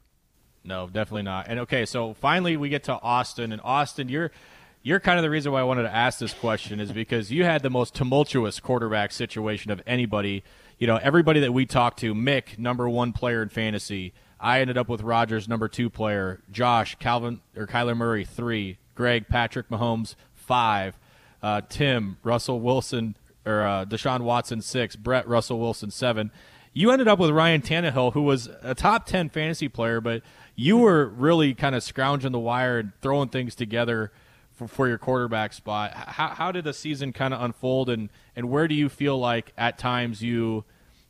[0.65, 1.47] No, definitely not.
[1.49, 4.31] And okay, so finally we get to Austin, and Austin, you're
[4.89, 7.45] you're kind of the reason why I wanted to ask this question is because you
[7.45, 10.43] had the most tumultuous quarterback situation of anybody.
[10.79, 14.15] You know, everybody that we talked to, Mick, number one player in fantasy.
[14.41, 16.41] I ended up with Rodgers, number two player.
[16.51, 18.79] Josh, Calvin or Kyler Murray, three.
[18.95, 20.99] Greg, Patrick Mahomes, five.
[21.43, 24.97] Uh, Tim, Russell Wilson or uh, Deshaun Watson, six.
[24.97, 26.31] Brett, Russell Wilson, seven.
[26.73, 30.23] You ended up with Ryan Tannehill, who was a top 10 fantasy player, but
[30.57, 34.13] you were really kind of scrounging the wire and throwing things together
[34.59, 35.95] for, for your quarterback spot.
[35.95, 39.53] How, how did the season kind of unfold, and, and where do you feel like
[39.57, 40.65] at times you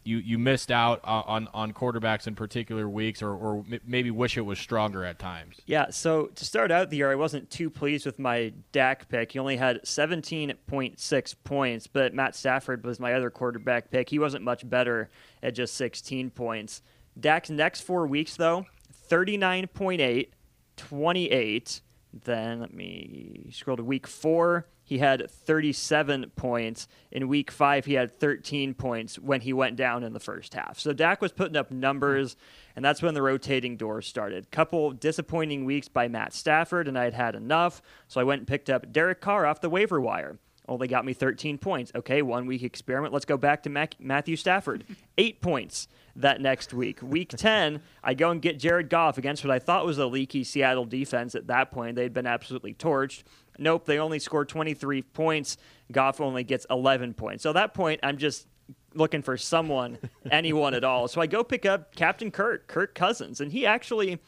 [0.04, 4.40] you, you missed out on, on quarterbacks in particular weeks, or, or maybe wish it
[4.40, 5.60] was stronger at times?
[5.66, 9.32] Yeah, so to start out the year, I wasn't too pleased with my Dak pick.
[9.32, 14.08] He only had 17.6 points, but Matt Stafford was my other quarterback pick.
[14.08, 15.10] He wasn't much better
[15.42, 16.80] at just 16 points.
[17.20, 18.64] Dak's next four weeks, though
[19.10, 20.28] 39.8,
[20.76, 21.80] 28.
[22.24, 24.66] Then let me scroll to week four.
[24.84, 26.88] He had 37 points.
[27.12, 30.78] In week five, he had 13 points when he went down in the first half.
[30.78, 32.36] So Dak was putting up numbers,
[32.74, 34.50] and that's when the rotating door started.
[34.50, 37.82] Couple disappointing weeks by Matt Stafford, and I had had enough.
[38.06, 40.38] So I went and picked up Derek Carr off the waiver wire.
[40.68, 41.90] Oh, only got me 13 points.
[41.94, 43.12] Okay, one week experiment.
[43.12, 44.84] Let's go back to Mac- Matthew Stafford.
[45.16, 47.00] Eight points that next week.
[47.02, 50.44] Week 10, I go and get Jared Goff against what I thought was a leaky
[50.44, 51.96] Seattle defense at that point.
[51.96, 53.22] They'd been absolutely torched.
[53.58, 55.56] Nope, they only scored 23 points.
[55.90, 57.42] Goff only gets 11 points.
[57.42, 58.46] So at that point, I'm just
[58.94, 59.98] looking for someone,
[60.30, 61.08] anyone at all.
[61.08, 64.18] So I go pick up Captain Kirk, Kirk Cousins, and he actually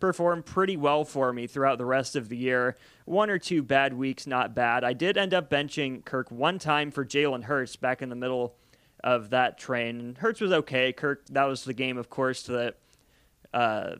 [0.00, 2.76] performed pretty well for me throughout the rest of the year.
[3.04, 4.84] One or two bad weeks, not bad.
[4.84, 8.56] I did end up benching Kirk one time for Jalen Hurts back in the middle
[9.02, 10.16] of that train.
[10.18, 10.92] Hurts was okay.
[10.92, 12.76] Kirk, that was the game, of course, that
[13.52, 13.96] uh,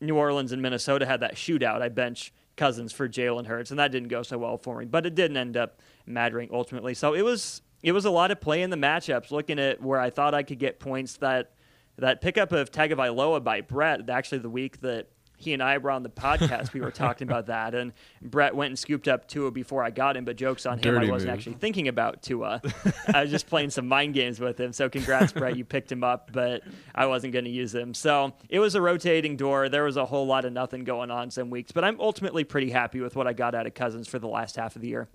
[0.00, 1.82] New Orleans and Minnesota had that shootout.
[1.82, 4.84] I bench Cousins for Jalen Hurts, and that didn't go so well for me.
[4.84, 6.94] But it didn't end up mattering ultimately.
[6.94, 9.30] So it was it was a lot of play in the matchups.
[9.30, 11.52] Looking at where I thought I could get points, that
[11.96, 16.02] that pickup of Tagovailoa by Brett, actually the week that he and I were on
[16.02, 19.84] the podcast, we were talking about that, and Brett went and scooped up Tua before
[19.84, 20.24] I got him.
[20.24, 21.38] But jokes on him, I wasn't move.
[21.38, 22.60] actually thinking about Tua.
[23.14, 24.72] I was just playing some mind games with him.
[24.72, 26.62] So congrats, Brett, you picked him up, but
[26.94, 27.94] I wasn't going to use him.
[27.94, 29.68] So it was a rotating door.
[29.68, 32.70] There was a whole lot of nothing going on some weeks, but I'm ultimately pretty
[32.70, 35.08] happy with what I got out of Cousins for the last half of the year.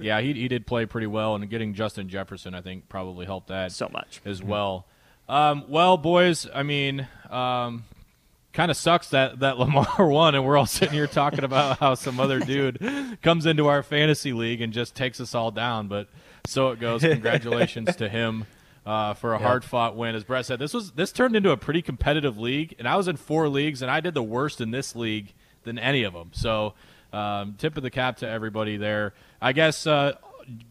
[0.00, 3.48] Yeah, he, he did play pretty well, and getting Justin Jefferson, I think, probably helped
[3.48, 4.86] that so much as well.
[5.28, 7.84] Um, well, boys, I mean, um,
[8.52, 11.94] kind of sucks that that Lamar won, and we're all sitting here talking about how
[11.94, 15.88] some other dude comes into our fantasy league and just takes us all down.
[15.88, 16.08] But
[16.46, 17.02] so it goes.
[17.02, 18.46] Congratulations to him.
[18.86, 19.46] Uh, for a Yep.
[19.46, 22.74] hard fought win, as Brett said, this was this turned into a pretty competitive league,
[22.78, 25.34] and I was in four leagues, and I did the worst in this league
[25.64, 26.30] than any of them.
[26.32, 26.72] So,
[27.12, 29.12] um, tip of the cap to everybody there.
[29.42, 30.14] I guess uh,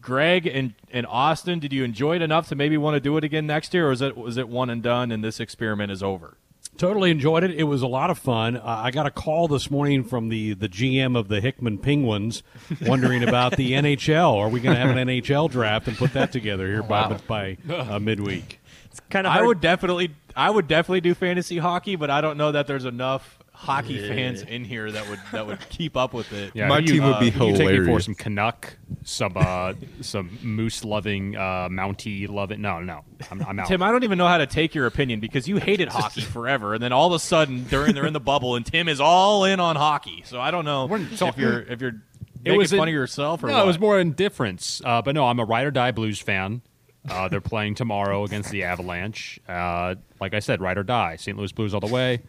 [0.00, 3.22] Greg and, and Austin, did you enjoy it enough to maybe want to do it
[3.22, 6.02] again next year, or is it was it one and done and this experiment is
[6.02, 6.36] over?
[6.78, 7.50] Totally enjoyed it.
[7.50, 8.56] It was a lot of fun.
[8.56, 12.44] Uh, I got a call this morning from the, the GM of the Hickman Penguins,
[12.82, 14.36] wondering about the NHL.
[14.36, 17.56] Are we going to have an NHL draft and put that together here by by
[17.68, 18.57] uh, midweek?
[18.98, 22.52] It's kind I would definitely, I would definitely do fantasy hockey, but I don't know
[22.52, 24.08] that there's enough hockey Yeah.
[24.08, 26.52] fans in here that would that would keep up with it.
[26.54, 30.84] Yeah, who you, uh, who you take me for some Canuck, some uh, some moose
[30.84, 32.60] loving, uh, Mountie loving.
[32.60, 33.66] No, no, I'm, I'm out.
[33.66, 36.74] Tim, I don't even know how to take your opinion because you hated hockey forever,
[36.74, 39.44] and then all of a sudden, during they're in the bubble, and Tim is all
[39.44, 40.22] in on hockey.
[40.26, 42.00] So I don't know if you're if you're It
[42.44, 43.64] making was fun in- of yourself or no, what.
[43.64, 44.80] it was more indifference.
[44.84, 46.62] Uh, but no, I'm a ride or die Blues fan.
[47.08, 49.38] Uh, they're playing tomorrow against the Avalanche.
[49.48, 51.16] Uh, like I said, ride or die.
[51.16, 51.36] St.
[51.36, 52.20] Louis Blues all the way.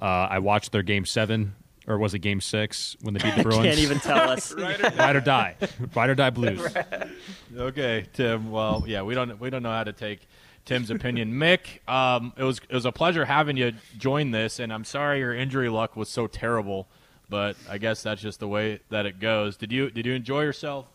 [0.00, 1.54] Uh, I watched their game seven,
[1.86, 3.64] or was it game six when they beat the I Bruins?
[3.66, 4.52] can't even tell us.
[4.98, 5.56] ride or die.
[5.94, 6.60] Ride or die Blues.
[7.56, 8.50] Okay, Tim.
[8.50, 10.26] Well, yeah, we don't we don't know how to take
[10.64, 11.32] Tim's opinion.
[11.34, 15.20] Mick, um, it was it was a pleasure having you join this, and I'm sorry
[15.20, 16.88] your injury luck was so terrible,
[17.28, 19.56] but I guess that's just the way that it goes.
[19.56, 20.86] Did you did you enjoy yourself?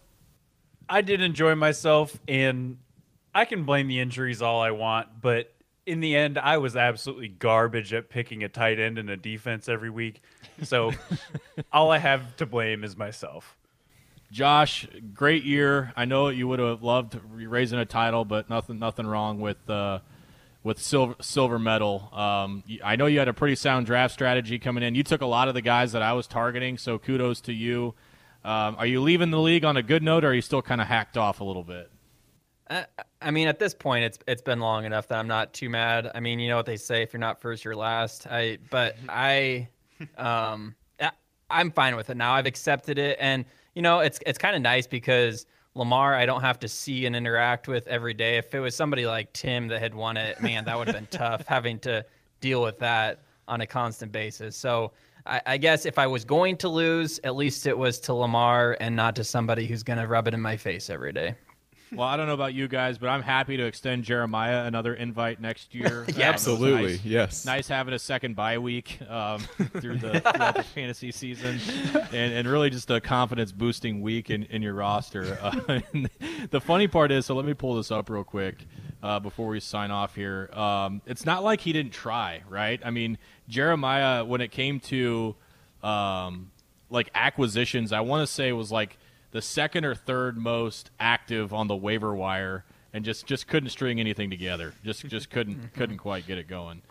[0.89, 2.79] I did enjoy myself, and
[3.33, 5.53] I can blame the injuries all I want, but
[5.85, 9.67] in the end, I was absolutely garbage at picking a tight end and a defense
[9.67, 10.21] every week.
[10.63, 10.91] So
[11.73, 13.57] all I have to blame is myself.
[14.31, 15.91] Josh, great year.
[15.95, 19.99] I know you would have loved raising a title, but nothing nothing wrong with uh,
[20.61, 22.09] with silver silver medal.
[22.13, 24.93] Um, I know you had a pretty sound draft strategy coming in.
[24.93, 27.95] You took a lot of the guys that I was targeting, so kudos to you.
[28.43, 30.79] Um, are you leaving the league on a good note, or are you still kind
[30.79, 31.89] of hacked off a little bit?
[32.69, 32.85] I,
[33.21, 36.11] I mean, at this point, it's it's been long enough that I'm not too mad.
[36.13, 38.27] I mean, you know what they say: if you're not first, you're last.
[38.27, 39.67] I, but I,
[40.17, 41.11] um, I-
[41.49, 42.33] I'm fine with it now.
[42.33, 43.45] I've accepted it, and
[43.75, 45.45] you know, it's it's kind of nice because
[45.75, 48.37] Lamar, I don't have to see and interact with every day.
[48.37, 51.07] If it was somebody like Tim that had won it, man, that would have been
[51.11, 52.05] tough having to
[52.41, 54.55] deal with that on a constant basis.
[54.55, 54.91] So.
[55.25, 58.77] I, I guess if I was going to lose, at least it was to Lamar
[58.79, 61.35] and not to somebody who's going to rub it in my face every day.
[61.91, 65.41] Well, I don't know about you guys, but I'm happy to extend Jeremiah another invite
[65.41, 66.05] next year.
[66.19, 67.45] Yeah, absolutely, nice- yes.
[67.45, 69.39] Nice having a second bye week um,
[69.79, 70.11] through the
[70.55, 71.59] the fantasy season,
[72.11, 75.37] and, and really just a confidence boosting week in, in your roster.
[75.41, 75.79] Uh,
[76.51, 78.65] the funny part is, so let me pull this up real quick
[79.01, 80.49] uh, before we sign off here.
[80.53, 82.81] Um, it's not like he didn't try, right?
[82.83, 83.17] I mean,
[83.47, 85.35] Jeremiah, when it came to
[85.83, 86.51] um,
[86.89, 88.97] like acquisitions, I want to say was like
[89.31, 93.99] the second or third most active on the waiver wire, and just just couldn't string
[93.99, 94.73] anything together.
[94.83, 96.81] Just just couldn't couldn't quite get it going.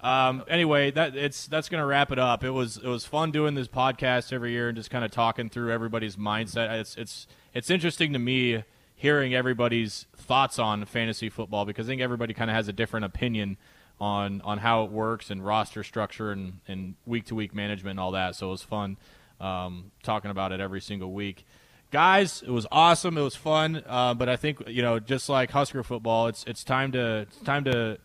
[0.00, 2.42] Um, anyway, that it's that's gonna wrap it up.
[2.42, 5.48] It was it was fun doing this podcast every year and just kind of talking
[5.48, 6.80] through everybody's mindset.
[6.80, 8.64] It's it's it's interesting to me
[8.94, 13.04] hearing everybody's thoughts on fantasy football because I think everybody kind of has a different
[13.04, 13.56] opinion
[14.00, 18.00] on on how it works and roster structure and and week to week management and
[18.00, 18.34] all that.
[18.34, 18.96] So it was fun
[19.40, 21.46] um, talking about it every single week.
[21.92, 23.18] Guys, it was awesome.
[23.18, 26.64] It was fun, uh, but I think you know, just like Husker football, it's it's
[26.64, 27.98] time to it's time to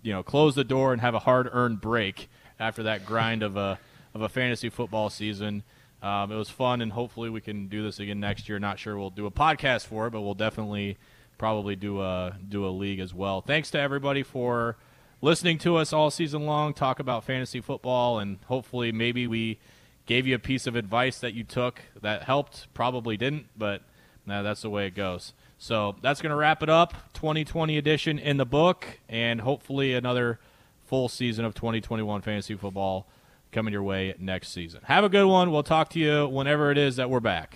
[0.00, 3.58] you know close the door and have a hard earned break after that grind of
[3.58, 3.78] a
[4.14, 5.64] of a fantasy football season.
[6.02, 8.58] Um, it was fun, and hopefully we can do this again next year.
[8.58, 10.96] Not sure we'll do a podcast for it, but we'll definitely
[11.36, 13.42] probably do a do a league as well.
[13.42, 14.78] Thanks to everybody for
[15.20, 19.58] listening to us all season long talk about fantasy football, and hopefully maybe we
[20.06, 22.72] gave you a piece of advice that you took that helped.
[22.74, 23.82] Probably didn't, but
[24.24, 25.34] nah, that's the way it goes.
[25.58, 27.12] So that's going to wrap it up.
[27.14, 30.38] 2020 edition in the book, and hopefully another
[30.84, 33.06] full season of 2021 fantasy football
[33.52, 34.80] coming your way next season.
[34.84, 35.50] Have a good one.
[35.50, 37.54] We'll talk to you whenever it is that we're back.